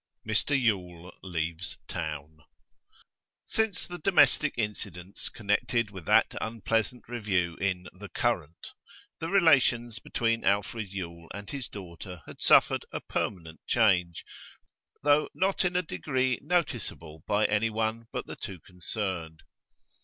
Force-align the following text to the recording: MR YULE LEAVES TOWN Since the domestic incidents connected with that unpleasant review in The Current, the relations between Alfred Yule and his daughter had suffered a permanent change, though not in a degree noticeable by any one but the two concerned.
MR 0.27 0.59
YULE 0.59 1.13
LEAVES 1.21 1.77
TOWN 1.87 2.39
Since 3.45 3.85
the 3.85 3.99
domestic 3.99 4.55
incidents 4.57 5.29
connected 5.29 5.91
with 5.91 6.05
that 6.07 6.35
unpleasant 6.41 7.07
review 7.07 7.55
in 7.57 7.87
The 7.93 8.09
Current, 8.09 8.71
the 9.19 9.29
relations 9.29 9.99
between 9.99 10.43
Alfred 10.43 10.89
Yule 10.91 11.27
and 11.35 11.47
his 11.51 11.69
daughter 11.69 12.23
had 12.25 12.41
suffered 12.41 12.83
a 12.91 12.99
permanent 12.99 13.59
change, 13.67 14.25
though 15.03 15.29
not 15.35 15.63
in 15.63 15.75
a 15.75 15.83
degree 15.83 16.39
noticeable 16.41 17.23
by 17.27 17.45
any 17.45 17.69
one 17.69 18.07
but 18.11 18.25
the 18.25 18.35
two 18.35 18.59
concerned. 18.59 19.43